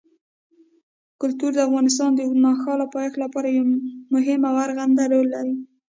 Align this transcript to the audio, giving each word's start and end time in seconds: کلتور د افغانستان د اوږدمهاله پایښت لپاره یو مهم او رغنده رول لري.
کلتور 1.21 1.51
د 1.55 1.59
افغانستان 1.67 2.09
د 2.13 2.19
اوږدمهاله 2.23 2.85
پایښت 2.95 3.17
لپاره 3.23 3.47
یو 3.57 3.65
مهم 4.13 4.39
او 4.49 4.53
رغنده 4.69 5.03
رول 5.11 5.27
لري. 5.35 5.55